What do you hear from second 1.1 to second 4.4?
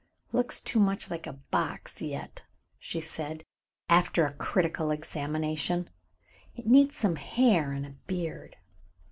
like a box yet," she said, after a